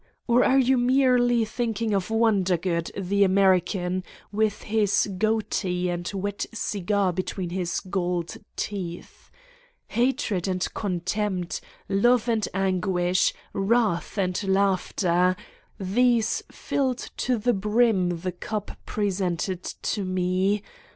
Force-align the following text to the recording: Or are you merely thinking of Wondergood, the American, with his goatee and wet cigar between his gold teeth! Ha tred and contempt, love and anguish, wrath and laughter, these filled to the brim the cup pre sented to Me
Or 0.25 0.43
are 0.43 0.57
you 0.57 0.79
merely 0.79 1.45
thinking 1.45 1.93
of 1.93 2.09
Wondergood, 2.09 2.89
the 2.97 3.23
American, 3.23 4.03
with 4.31 4.63
his 4.63 5.07
goatee 5.19 5.89
and 5.89 6.11
wet 6.11 6.47
cigar 6.51 7.13
between 7.13 7.51
his 7.51 7.79
gold 7.81 8.37
teeth! 8.55 9.29
Ha 9.91 10.11
tred 10.13 10.47
and 10.49 10.67
contempt, 10.73 11.61
love 11.87 12.27
and 12.27 12.47
anguish, 12.51 13.31
wrath 13.53 14.17
and 14.17 14.43
laughter, 14.43 15.35
these 15.79 16.41
filled 16.51 17.11
to 17.17 17.37
the 17.37 17.53
brim 17.53 18.21
the 18.21 18.31
cup 18.31 18.71
pre 18.87 19.09
sented 19.09 19.75
to 19.83 20.03
Me 20.03 20.63